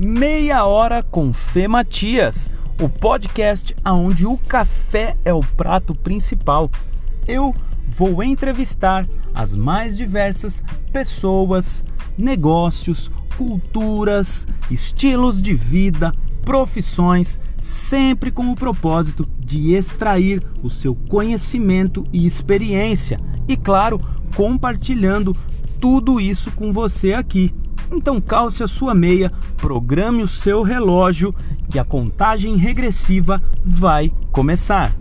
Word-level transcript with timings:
Meia 0.00 0.64
Hora 0.64 1.02
com 1.02 1.32
Fê 1.32 1.66
Matias, 1.66 2.48
o 2.80 2.88
podcast 2.88 3.74
onde 3.84 4.24
o 4.24 4.38
café 4.38 5.16
é 5.24 5.34
o 5.34 5.40
prato 5.40 5.92
principal. 5.92 6.70
Eu 7.26 7.52
vou 7.84 8.22
entrevistar 8.22 9.08
as 9.34 9.56
mais 9.56 9.96
diversas 9.96 10.62
pessoas, 10.92 11.84
negócios, 12.16 13.10
culturas, 13.36 14.46
estilos 14.70 15.40
de 15.40 15.52
vida, 15.52 16.12
profissões, 16.44 17.40
sempre 17.60 18.30
com 18.30 18.52
o 18.52 18.54
propósito 18.54 19.28
de 19.36 19.74
extrair 19.74 20.46
o 20.62 20.70
seu 20.70 20.94
conhecimento 20.94 22.04
e 22.12 22.24
experiência 22.24 23.18
e, 23.48 23.56
claro, 23.56 24.00
compartilhando 24.36 25.36
tudo 25.80 26.20
isso 26.20 26.52
com 26.52 26.72
você 26.72 27.14
aqui. 27.14 27.52
Então 27.90 28.20
calce 28.20 28.62
a 28.62 28.68
sua 28.68 28.94
meia, 28.94 29.32
programe 29.56 30.22
o 30.22 30.28
seu 30.28 30.62
relógio 30.62 31.34
que 31.70 31.78
a 31.78 31.84
contagem 31.84 32.56
regressiva 32.56 33.42
vai 33.64 34.12
começar. 34.30 34.94